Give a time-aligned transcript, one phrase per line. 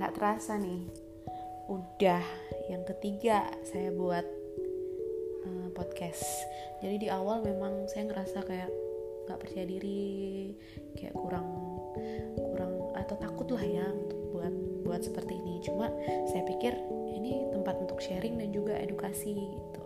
[0.00, 0.88] nggak terasa nih.
[1.68, 2.24] Udah
[2.72, 4.24] yang ketiga saya buat
[5.44, 6.24] uh, podcast.
[6.80, 8.72] Jadi di awal memang saya ngerasa kayak
[9.28, 10.56] nggak percaya diri
[10.96, 11.44] kayak kurang
[12.32, 14.54] kurang atau takut lah ya untuk buat
[14.88, 15.60] buat seperti ini.
[15.68, 15.92] Cuma
[16.32, 16.72] saya pikir
[17.12, 19.84] ini tempat untuk sharing dan juga edukasi gitu.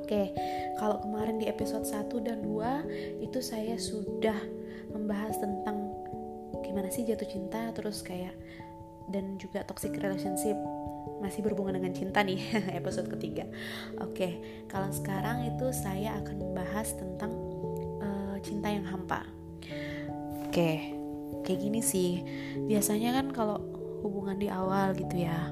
[0.00, 0.32] Oke,
[0.80, 4.36] kalau kemarin di episode 1 dan 2 itu saya sudah
[4.96, 5.92] membahas tentang
[6.64, 8.32] gimana sih jatuh cinta terus kayak
[9.10, 10.58] dan juga toxic relationship
[11.20, 12.40] masih berhubungan dengan cinta nih
[12.78, 13.48] episode ketiga.
[14.02, 17.32] Oke, kalau sekarang itu saya akan membahas tentang
[18.02, 19.24] uh, cinta yang hampa.
[20.46, 20.92] Oke,
[21.44, 22.20] kayak gini sih.
[22.68, 23.58] Biasanya kan kalau
[24.04, 25.50] hubungan di awal gitu ya,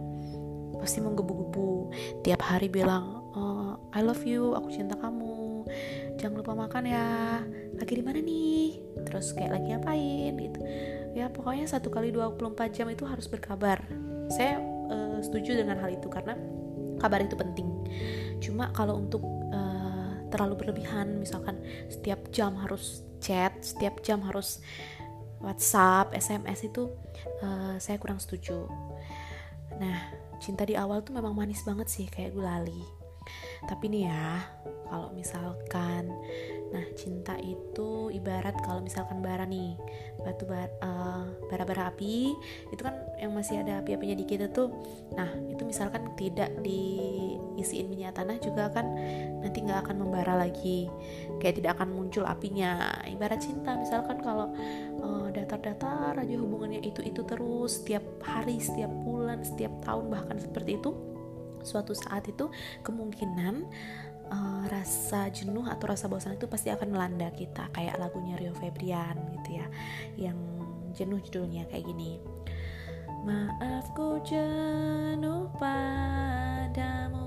[0.78, 1.90] pasti menggebu-gebu.
[2.22, 5.64] Tiap hari bilang, oh, I love you, aku cinta kamu.
[6.20, 7.40] Jangan lupa makan ya.
[7.74, 8.78] Lagi di mana nih?
[9.08, 10.60] Terus kayak lagi ngapain gitu.
[11.14, 13.80] Ya pokoknya satu kali 24 jam itu harus berkabar.
[14.34, 14.58] Saya
[14.90, 16.34] uh, setuju dengan hal itu karena
[16.98, 17.70] kabar itu penting.
[18.42, 19.22] Cuma kalau untuk
[19.54, 24.58] uh, terlalu berlebihan, misalkan setiap jam harus chat, setiap jam harus
[25.38, 26.90] WhatsApp, SMS itu
[27.46, 28.66] uh, saya kurang setuju.
[29.78, 29.98] Nah,
[30.42, 33.04] cinta di awal tuh memang manis banget sih kayak gulali
[33.64, 34.44] tapi nih ya
[34.88, 36.12] kalau misalkan
[36.74, 39.78] nah cinta itu ibarat kalau misalkan bara nih
[40.26, 42.34] batu bara uh, bara bara api
[42.74, 44.64] itu kan yang masih ada api-apinya dikit itu
[45.14, 48.90] nah itu misalkan tidak diisiin minyak tanah juga kan
[49.38, 50.90] nanti nggak akan membara lagi
[51.38, 53.00] kayak tidak akan muncul apinya.
[53.04, 54.50] Ibarat cinta misalkan kalau
[55.04, 60.80] uh, datar-datar aja hubungannya itu itu terus setiap hari setiap bulan setiap tahun bahkan seperti
[60.80, 60.90] itu
[61.64, 62.48] suatu saat itu
[62.84, 63.64] kemungkinan
[64.34, 69.14] uh, rasa jenuh atau rasa bosan itu pasti akan melanda kita kayak lagunya Rio Febrian
[69.38, 69.66] gitu ya
[70.18, 70.38] yang
[70.94, 72.18] jenuh judulnya kayak gini.
[73.24, 77.24] Maafku jenuh padamu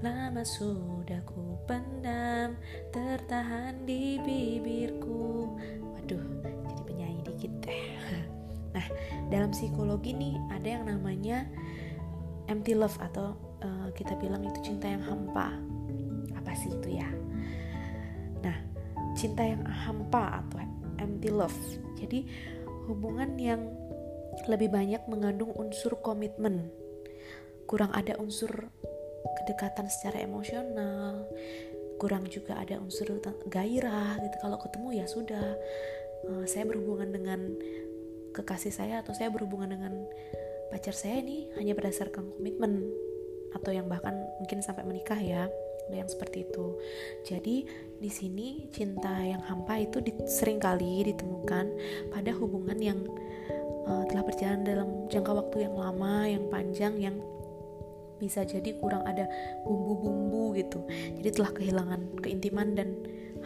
[0.00, 2.56] Lama sudah ku pendam
[2.88, 5.52] Tertahan di bibirku.
[5.94, 6.24] Waduh
[6.70, 7.86] jadi penyanyi dikit deh.
[8.68, 8.84] Nah
[9.32, 11.48] dalam psikologi nih ada yang namanya
[12.52, 15.54] empty love atau uh, kita bilang itu cinta yang hampa.
[16.34, 17.08] Apa sih itu ya?
[18.42, 18.56] Nah
[19.14, 20.58] cinta yang hampa atau
[20.98, 21.58] empty love.
[21.98, 22.26] Jadi
[22.86, 23.62] hubungan yang
[24.46, 26.70] lebih banyak mengandung unsur komitmen.
[27.66, 28.70] Kurang ada unsur
[29.42, 31.26] kedekatan secara emosional.
[31.98, 33.18] Kurang juga ada unsur
[33.50, 34.36] gairah gitu.
[34.38, 35.46] Kalau ketemu ya sudah.
[36.18, 37.54] Uh, saya berhubungan dengan
[38.34, 40.02] kekasih saya atau saya berhubungan dengan
[40.68, 42.90] pacar saya ini hanya berdasarkan komitmen
[43.56, 45.48] atau yang bahkan mungkin sampai menikah ya
[45.88, 46.76] ada yang seperti itu.
[47.24, 47.56] Jadi
[47.96, 51.66] di sini cinta yang hampa itu sering kali ditemukan
[52.12, 53.00] pada hubungan yang
[53.88, 57.16] uh, telah berjalan dalam jangka waktu yang lama yang panjang yang
[58.18, 59.24] bisa jadi kurang ada
[59.64, 60.84] bumbu-bumbu gitu.
[61.22, 62.88] Jadi telah kehilangan keintiman dan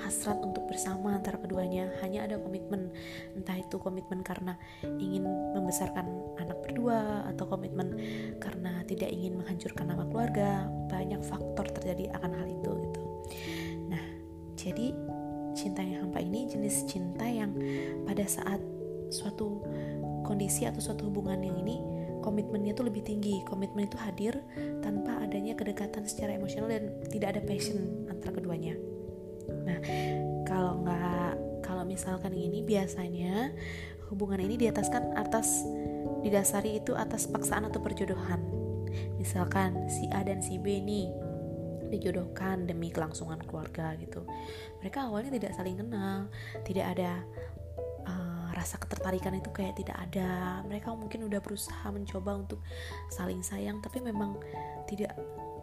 [0.00, 1.90] hasrat untuk bersama antara keduanya.
[2.00, 2.88] Hanya ada komitmen
[3.36, 6.06] entah itu komitmen karena ingin membesarkan
[6.40, 7.98] anak berdua atau komitmen
[8.38, 10.68] karena tidak ingin menghancurkan nama keluarga.
[10.88, 13.02] Banyak faktor terjadi akan hal itu gitu.
[13.92, 14.04] Nah
[14.56, 14.96] jadi
[15.52, 17.52] cinta yang hampa ini jenis cinta yang
[18.08, 18.60] pada saat
[19.12, 19.60] suatu
[20.24, 21.76] kondisi atau suatu hubungan yang ini
[22.24, 23.42] komitmennya itu lebih tinggi.
[23.44, 24.38] Komitmen itu hadir
[24.80, 28.78] tanpa adanya kedekatan secara emosional dan tidak ada passion antara keduanya
[29.48, 29.78] Nah,
[30.46, 31.32] kalau nggak
[31.62, 33.54] kalau misalkan ini biasanya
[34.12, 35.64] hubungan ini diataskan atas
[36.22, 38.40] didasari itu atas paksaan atau perjodohan.
[39.16, 41.08] Misalkan si A dan si B nih
[41.92, 44.24] dijodohkan demi kelangsungan keluarga gitu.
[44.80, 46.32] Mereka awalnya tidak saling kenal,
[46.64, 47.20] tidak ada
[48.08, 50.60] uh, rasa ketertarikan itu kayak tidak ada.
[50.64, 52.64] Mereka mungkin udah berusaha mencoba untuk
[53.12, 54.40] saling sayang, tapi memang
[54.88, 55.12] tidak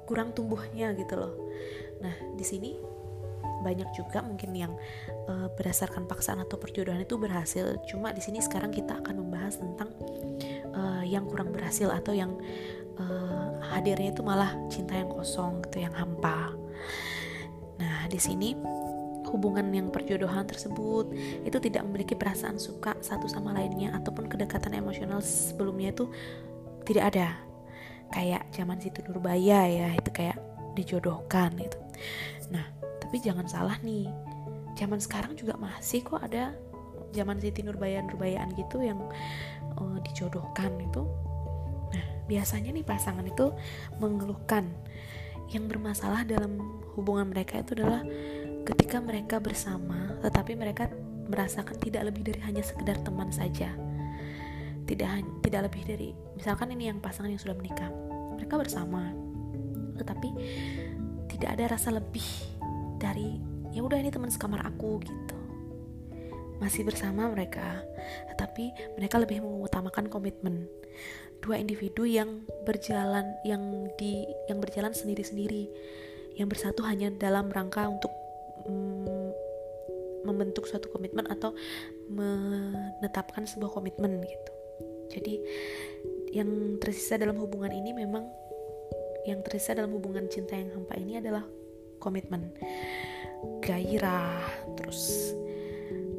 [0.06, 1.34] kurang tumbuhnya gitu loh.
[2.01, 2.78] Nah, di sini
[3.59, 4.73] banyak juga mungkin yang
[5.27, 7.77] uh, berdasarkan paksaan atau perjodohan itu berhasil.
[7.85, 9.89] Cuma di sini sekarang kita akan membahas tentang
[10.73, 12.33] uh, yang kurang berhasil atau yang
[13.00, 16.56] uh, hadirnya itu malah cinta yang kosong gitu yang hampa.
[17.79, 18.56] Nah di sini
[19.29, 21.13] hubungan yang perjodohan tersebut
[21.45, 26.09] itu tidak memiliki perasaan suka satu sama lainnya ataupun kedekatan emosional sebelumnya itu
[26.88, 27.27] tidak ada.
[28.09, 30.41] Kayak zaman situ Nurbaya ya itu kayak
[30.73, 31.77] dijodohkan gitu
[33.09, 34.06] tapi jangan salah nih
[34.77, 36.53] zaman sekarang juga masih kok ada
[37.09, 39.01] zaman Siti Nurbaya Nurbayaan gitu yang
[39.81, 41.09] uh, dijodohkan itu.
[41.89, 43.50] Nah biasanya nih pasangan itu
[43.97, 44.69] mengeluhkan.
[45.50, 46.61] Yang bermasalah dalam
[46.94, 48.06] hubungan mereka itu adalah
[48.69, 50.94] ketika mereka bersama tetapi mereka
[51.25, 53.73] merasakan tidak lebih dari hanya sekedar teman saja.
[54.85, 57.89] Tidak tidak lebih dari misalkan ini yang pasangan yang sudah menikah
[58.38, 59.09] mereka bersama
[59.97, 60.29] tetapi
[61.25, 62.49] tidak ada rasa lebih
[63.00, 63.40] dari
[63.72, 65.38] ya udah ini teman sekamar aku gitu
[66.60, 67.80] masih bersama mereka
[68.36, 70.68] tetapi mereka lebih mengutamakan komitmen
[71.40, 75.72] dua individu yang berjalan yang di yang berjalan sendiri-sendiri
[76.36, 78.12] yang bersatu hanya dalam rangka untuk
[78.68, 79.31] mm,
[80.24, 81.56] membentuk suatu komitmen atau
[82.12, 84.51] menetapkan sebuah komitmen gitu.
[85.10, 85.36] Jadi
[86.36, 88.28] yang tersisa dalam hubungan ini memang
[89.25, 91.44] yang tersisa dalam hubungan cinta yang hampa ini adalah
[92.00, 92.50] komitmen,
[93.62, 94.42] gairah,
[94.80, 95.36] terus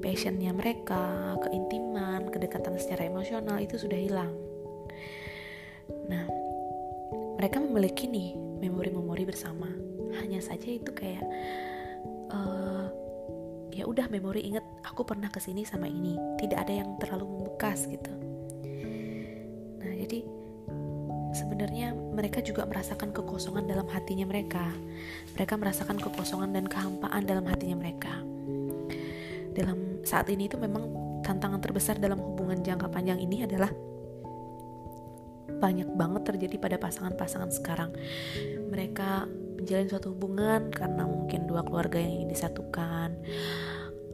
[0.00, 4.32] passionnya mereka, keintiman, kedekatan secara emosional itu sudah hilang.
[6.09, 6.25] Nah,
[7.37, 9.69] mereka memiliki nih memori-memori bersama.
[10.21, 11.25] Hanya saja itu kayak
[12.31, 12.87] uh,
[13.71, 17.87] ya udah memori inget aku pernah ke sini sama ini tidak ada yang terlalu membekas
[17.87, 18.12] gitu
[19.81, 20.27] nah jadi
[21.40, 24.69] sebenarnya mereka juga merasakan kekosongan dalam hatinya mereka.
[25.32, 28.20] Mereka merasakan kekosongan dan kehampaan dalam hatinya mereka.
[29.56, 30.92] Dalam saat ini itu memang
[31.25, 33.72] tantangan terbesar dalam hubungan jangka panjang ini adalah
[35.60, 37.90] banyak banget terjadi pada pasangan-pasangan sekarang.
[38.72, 39.28] Mereka
[39.60, 43.12] menjalin suatu hubungan karena mungkin dua keluarga yang ingin disatukan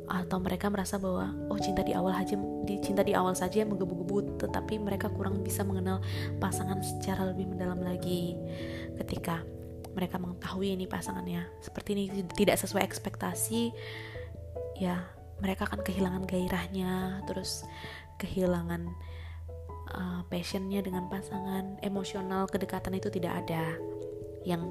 [0.07, 3.75] atau mereka merasa bahwa oh cinta di awal aja di cinta di awal saja yang
[3.75, 5.99] menggebu-gebu tetapi mereka kurang bisa mengenal
[6.39, 8.39] pasangan secara lebih mendalam lagi
[9.03, 9.43] ketika
[9.99, 12.05] mereka mengetahui ini pasangannya seperti ini
[12.39, 13.75] tidak sesuai ekspektasi
[14.79, 15.03] ya
[15.43, 17.67] mereka akan kehilangan gairahnya terus
[18.23, 18.89] kehilangan
[19.93, 23.77] uh, passionnya dengan pasangan emosional kedekatan itu tidak ada
[24.47, 24.71] yang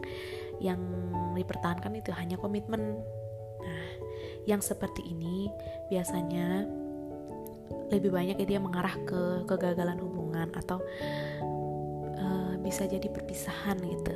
[0.63, 0.79] yang
[1.35, 3.03] dipertahankan itu hanya komitmen.
[3.65, 3.83] Nah,
[4.45, 5.49] yang seperti ini
[5.89, 6.65] biasanya
[7.89, 10.81] lebih banyak dia mengarah ke kegagalan hubungan atau
[12.17, 14.15] uh, bisa jadi perpisahan gitu.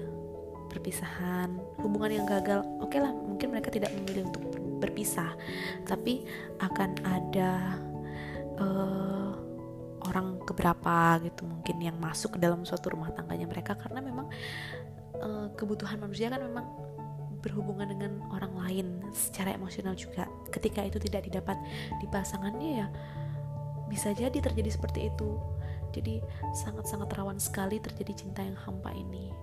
[0.69, 2.61] Perpisahan, hubungan yang gagal.
[2.77, 4.45] Oke okay lah, mungkin mereka tidak memilih untuk
[4.79, 5.33] berpisah,
[5.85, 6.23] tapi
[6.61, 7.77] akan ada
[8.61, 9.33] uh,
[10.09, 14.31] orang keberapa gitu mungkin yang masuk ke dalam suatu rumah tangganya mereka karena memang
[15.19, 16.65] uh, kebutuhan manusia kan memang
[17.39, 20.27] berhubungan dengan orang lain secara emosional juga.
[20.51, 21.55] Ketika itu tidak didapat
[21.99, 22.87] di pasangannya ya
[23.89, 25.39] bisa jadi terjadi seperti itu.
[25.89, 26.21] Jadi
[26.53, 29.33] sangat-sangat rawan sekali terjadi cinta yang hampa ini.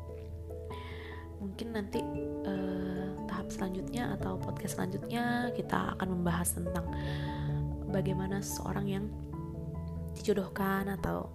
[1.42, 2.00] Mungkin nanti
[2.46, 6.86] uh, tahap selanjutnya atau podcast selanjutnya kita akan membahas tentang
[7.90, 9.04] bagaimana seseorang yang
[10.16, 11.28] dijodohkan atau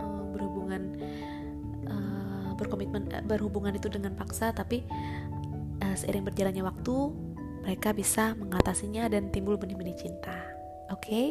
[0.00, 0.96] uh, berhubungan
[2.54, 4.86] berkomitmen uh, berhubungan itu dengan paksa tapi
[5.96, 6.96] seiring berjalannya waktu
[7.64, 10.36] mereka bisa mengatasinya dan timbul benih-benih cinta.
[10.92, 11.28] Oke, okay?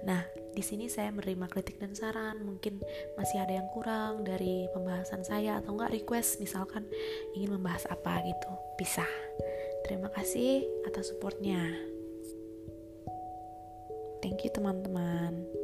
[0.00, 0.24] nah
[0.56, 2.40] di sini saya menerima kritik dan saran.
[2.40, 2.80] Mungkin
[3.20, 6.88] masih ada yang kurang dari pembahasan saya atau enggak request, misalkan
[7.36, 8.50] ingin membahas apa gitu,
[8.80, 9.04] bisa.
[9.84, 11.60] Terima kasih atas supportnya.
[14.24, 15.57] Thank you teman-teman.